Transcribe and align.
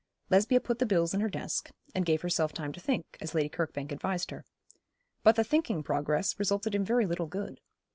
Lesbia 0.31 0.59
put 0.59 0.79
the 0.79 0.85
bills 0.87 1.13
in 1.13 1.19
her 1.19 1.29
desk, 1.29 1.69
and 1.93 2.07
gave 2.07 2.23
herself 2.23 2.51
time 2.53 2.73
to 2.73 2.79
think, 2.79 3.17
as 3.21 3.35
Lady 3.35 3.49
Kirkbank 3.49 3.91
advised 3.91 4.31
her. 4.31 4.45
But 5.21 5.35
the 5.35 5.43
thinking 5.43 5.83
progress 5.83 6.39
resulted 6.39 6.73
in 6.73 6.83
very 6.83 7.05
little 7.05 7.27
good. 7.27 7.61